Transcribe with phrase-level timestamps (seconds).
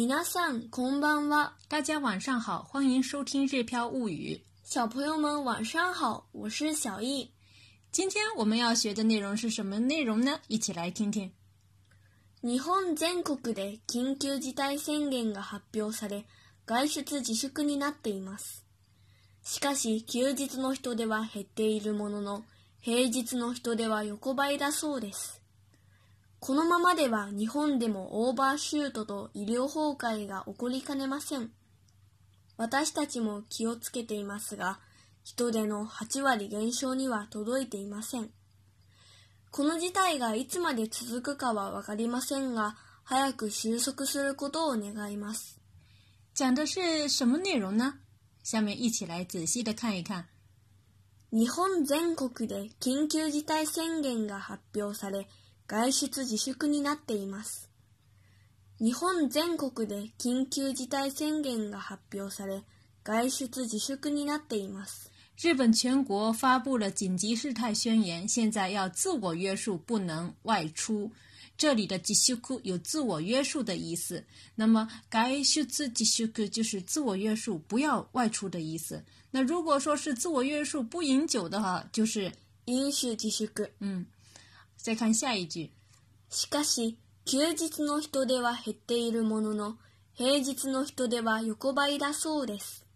[0.00, 1.54] 皆さんこんばんは。
[1.68, 4.34] 大家晚上好，欢迎收听《日飘物语》。
[4.62, 7.28] 小朋友们晚上好，我是小易。
[7.90, 10.38] 今天我们要学的内容是什么内容呢？
[10.46, 11.32] 一起来听听。
[12.42, 16.24] 日本全国で緊急事態宣言が発表され、
[16.64, 18.64] 外出自粛になっています。
[19.42, 22.44] しかし、休日の人出は減っているものの、
[22.80, 25.37] 平日の人出は横ばいだそうです。
[26.40, 31.50] このままでは日本でもオーバーシュートと医療崩壊が起こりかねません。
[32.56, 34.78] 私たちも気をつけていますが、
[35.24, 38.30] 人手の8割減少には届いていません。
[39.50, 45.60] この事態がいつまで続くかはわかりませんが、早く収束することを願います。
[46.34, 47.98] 讲的是什么内容呢？
[48.44, 50.26] 下面一起来仔细的看一看。
[51.32, 55.26] 日本全国で緊急事態宣言が発表され、
[55.72, 57.68] 外出自粛になっています。
[58.80, 62.62] 日本全国で緊急事態宣言が発表され、
[63.04, 65.10] 外出自粛になっています。
[65.36, 71.10] 日本全国发布了紧急事態宣言，现在要自我约束，不能外出。
[71.58, 79.04] 这里的自粛有自我约束的意思，那么该是自自粛就是自我约束，不要外出的意思。
[79.30, 82.32] 那如果说是自我约束不饮酒的话，就是
[82.66, 83.50] 饮酒自粛。
[83.80, 84.06] 嗯，
[84.88, 85.68] 再看下一句。
[86.30, 89.76] しかし、休日の人では減っているものの、
[90.14, 92.86] 平日の人では横ばいだそうです。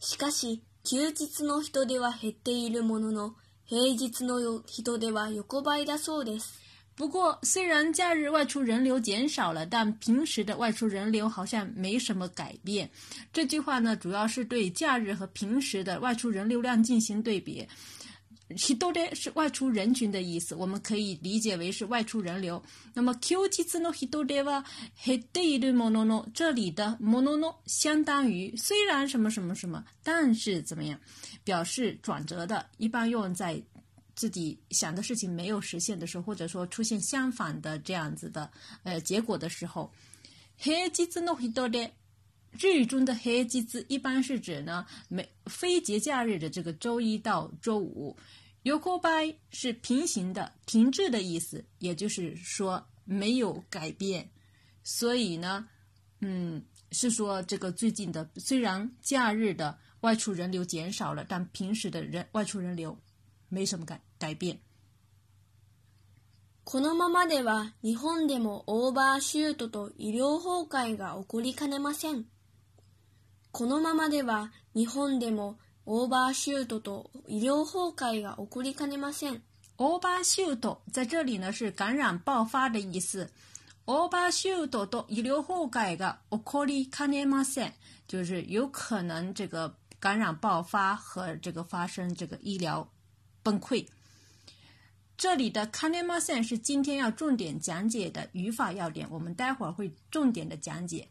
[0.00, 3.34] しかし、休日の人では減っているものの、
[3.66, 6.58] 平日の人では横ばいだそうです。
[6.96, 12.90] 不过，虽然假日外出人流减少了，但平时的外出人流好像没什么改变。
[13.30, 17.68] 这句话呢，主要是对假日和平时的外出人流量进行对比。
[18.56, 22.62] h 多 t 是外出人群的意思，我们可以理解为是外出人流。
[22.94, 25.28] 那么 Q u j i z n o h i t e i d d
[26.34, 30.98] 这里的 m o n 相当于虽然什么什么什么，但是怎么样，
[31.44, 33.60] 表示转折的，一般用在
[34.14, 38.50] 自己想的事情没有实现的时候，或者说出现相反的这样子的
[38.82, 39.90] 呃结果的时候。
[40.60, 41.90] kujizono h i t d e
[42.60, 48.14] 日语中的 k u j 一般是指呢，没非节假日的这个周一到周五。
[48.64, 54.30] y o k o b a i 是平行的、停滞的意思，也就是说没有改变。
[54.84, 55.68] 所以呢，
[56.20, 62.96] 嗯，是说这个最近的虽然假日的外出人流减少了，但平时的人外出人流
[63.48, 64.58] 没什么改改变。
[66.64, 72.24] このままでは日本でもオーバーシュートと医療崩壊が起こりかねません。
[73.50, 79.42] このままでは日本でも o v e r s h o o と医療崩壊が起こりかねません。
[79.78, 83.28] オーバーシュート在这里呢是感染爆发的意思。
[83.86, 87.72] o v e r s h o o と医療崩壊が起こりかねません，
[88.06, 92.88] 就是有可能这个感染爆发和这个发生这个医疗
[93.42, 93.84] 崩溃。
[95.16, 101.08] 这里的 c a n i m 是今天要重点讲解的语法要点，我们待会儿会重点的讲解。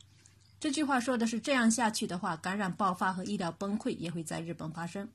[0.62, 5.10] 这句话说的是，这样下去的话，感染爆发和医疗崩溃也会在日本发生。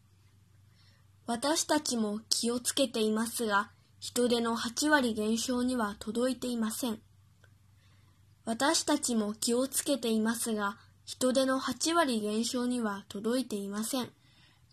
[1.25, 3.69] 私たちも気をつけていますが、
[4.01, 7.01] 人手の8割減少には届いていません。
[8.45, 14.16] 私たちも気をつけていますが、人手の8割減少には届いていません。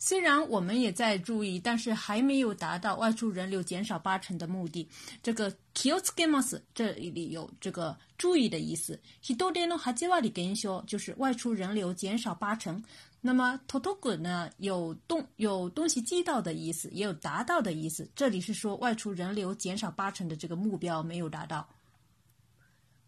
[0.06, 4.86] 虽然我们也在注意，但是还没有达到外出人流减少八成的目的。
[5.22, 9.00] 这个 “kioskimas” 这里有这个注意的意思。
[9.26, 12.84] 很多地方还在外地跟人说，就是外出人流减少八成。
[13.22, 18.06] 那么 “totoku” 呢，有动有东西寄到的意思，也有达到的意思。
[18.14, 21.66] 这里是说外出人流减少八成的这个目标没有达到。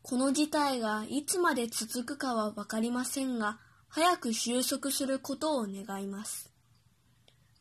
[0.01, 3.57] この事態がいつまで続くかはかりませんが、
[3.91, 6.54] 早く収束することを願います。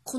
[0.04, 0.15] 不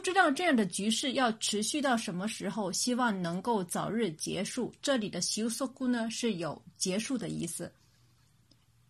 [0.00, 4.70] 知道这样的局势要持续到什么时候，希望能够早日结束。
[4.82, 7.72] 这里的“休息束”呢，是有结束的意思。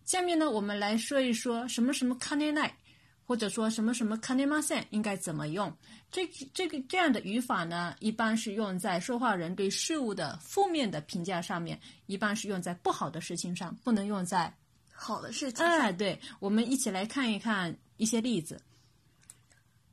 [0.03, 2.77] 下面呢，我们来说一说什么什么 c a 奈。
[3.27, 5.73] 或者说什么什么 kane masen 应该怎么用？
[6.11, 14.53] 这这个这样的语法呢，一般是用在说话人对事物的负面的评价上面，一般是用在不好的事情上，不能用在
[14.93, 15.79] 好的事情上。
[15.79, 18.61] 哎，对，我们一起来看一看一些例子。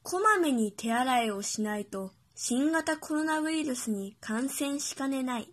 [0.03, 5.49] こまめに手洗いをしないと新型コロナウイルスに感染しかねない。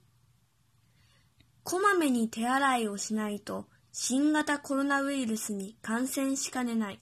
[1.63, 6.99] こまめに手洗いをしないと新型コロナウイルスに感染しかねない。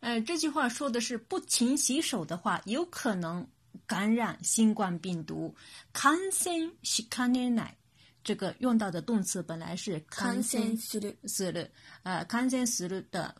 [0.00, 3.46] 呃，这句话说的是不勤洗手的话，有可能
[3.86, 5.54] 感染新冠病毒。
[5.92, 6.64] Kansei
[8.22, 11.00] 这个用到的动词本来是 k a n s e
[11.62, 11.70] n
[12.02, 13.34] 呃 k a n s 的，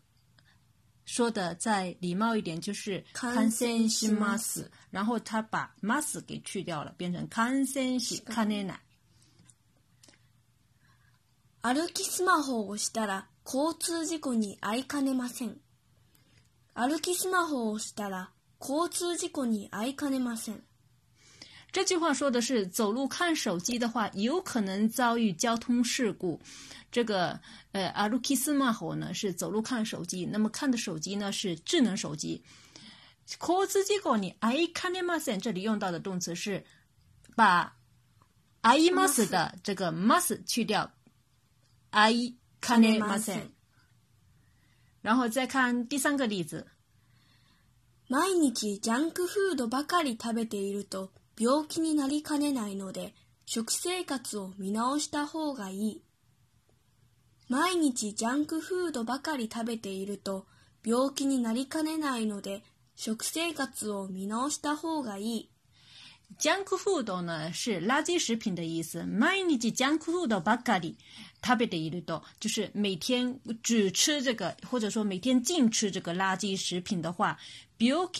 [1.07, 7.79] 说的再礼貌一点就是 k a n s e 然后他把 m a s 给去掉了，变成 k a n s
[7.79, 8.81] e n
[11.63, 15.57] 歩きスマホをしたら交通事故に遭かねません。
[16.75, 18.31] 歩きスマホをしたら
[18.61, 20.63] 交通事故に遭えかねません。
[21.73, 26.41] 这句话说的是走路看手机的话，有可能遭遇交通事故。
[26.91, 27.41] 这个
[27.73, 32.43] 呃，歩きスマホ呢是走路看手机，那么看的手机呢是智能手机。
[33.27, 35.41] 交通事故に遭えかねません。
[35.41, 36.65] 这里用到的动词是
[37.37, 37.75] 把
[38.63, 40.91] あいます的这个ます去掉，
[41.93, 43.60] 遭えかねません。
[45.03, 46.67] 然后再看第三个例子。
[48.09, 53.15] 毎日ジャンクフードばかり食べていると病気になりかねないので
[53.47, 56.03] 食生活を見直した方がいい。
[57.49, 60.47] 毎日ジャンクフードばかり食べていると
[60.85, 62.63] 病気になりかねないので
[62.97, 65.51] 食生活を見直した方がいい。
[66.39, 69.03] Junk food 呢是垃圾食品的意思。
[69.03, 70.97] 买你这 junk food 吧嘎的，
[71.43, 77.37] 特别的一律多，就是每天只吃这个，或者说每天净吃这个垃圾食品的话，
[77.79, 78.13] 有可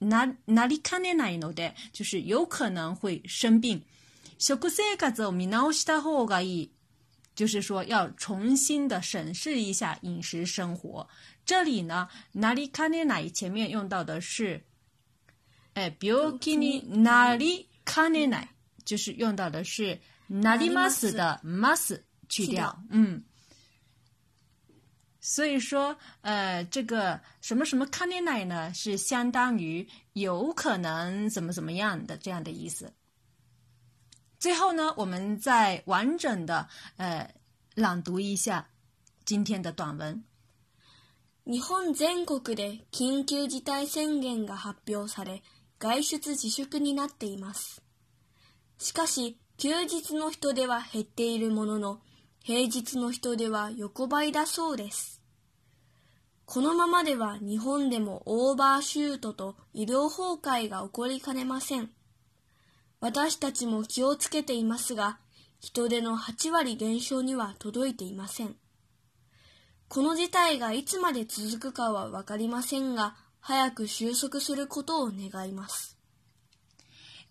[0.00, 3.82] 能哪哪里看见哪一路的，就是有可能会生病。
[4.38, 6.70] 小姑塞嘎走，米老西的后嘎一，
[7.34, 11.08] 就是说要重新的审视一下饮食生活。
[11.46, 14.64] 这里呢，哪里看见哪一前面用到的是。
[15.78, 18.48] 哎，ビョキにナリカネ奶
[18.84, 23.22] 就是用到的是ナリマス的マス去掉，嗯，
[25.20, 32.92] 所以说，呃，这个什么什么カネ奶呢，是相当于有可能怎么怎么样的这样的意思。
[34.40, 37.32] 最后呢，我们再完整的呃
[37.76, 38.68] 朗读一下
[39.24, 40.24] 今天的短文。
[41.44, 45.40] 日本全国で緊急事態宣言が発表され。
[45.80, 47.82] 外出自粛になっています。
[48.78, 52.00] しかし、休日の人出は減っているものの、
[52.42, 55.20] 平日の人出は横ばいだそうです。
[56.46, 61.90] このままでは日本でもオーバーシュートと医療崩壊が起こりかねません。
[63.00, 65.18] 私たちも気をつけていますが、
[65.60, 68.56] 人出の8割減少には届いていません。
[69.88, 73.14] この事態がいつまで続くかはわかりませんが、
[73.48, 75.96] 早く収束することを願います。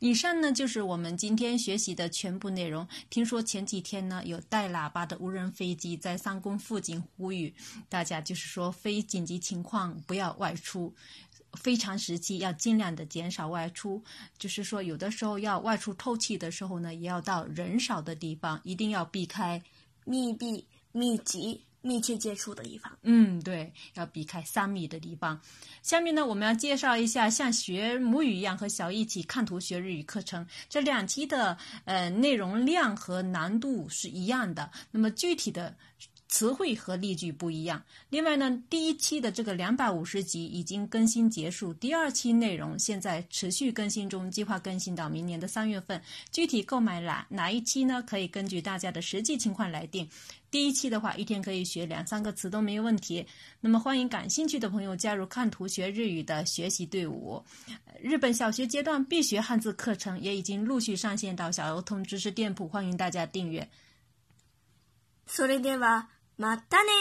[0.02, 2.88] 以上呢就是我们今天学习的全部内容。
[3.12, 7.54] 听说前几天呢有带喇叭的无人飞机在三宫附近呼吁
[7.88, 10.92] 大家，就是说非紧急情况不要外出，
[11.54, 14.04] 非常时期要尽量的减少外出。
[14.40, 19.62] 就是说有的时候要外出透气的时候呢，也要到人少的地方，一定要避开
[20.04, 21.62] 密闭、密集。
[21.82, 25.40] 密切接触的地方，嗯，对，要避开三米的地方。
[25.84, 34.70] 下面呢，我们要介绍一下像学母语一样和小一起看图学日语课程，这两期的呃内容量和难度是一样的。
[34.92, 35.76] 那么具体的。
[36.30, 37.82] 词汇和例句不一样。
[38.10, 46.02] 另外呢，第一期的这个两百五十集已经更新结束，第二期内容现在持续更新中，计划更新到明年的三月份。
[46.32, 48.04] 具体购买哪哪一期呢？
[48.04, 50.08] 可以根据大家的实际情况来定。
[50.52, 53.26] 第一期的话，一天可以学两三个词都没有问题。
[53.60, 57.42] 那么欢迎感兴趣的朋友加入看图学日语的学习队伍。
[58.02, 63.68] 日本小学阶段必学汉字课程也已经陆续上线到小儿童知识店铺，欢迎大家订阅。
[65.26, 66.08] それでは。
[66.40, 66.92] まったね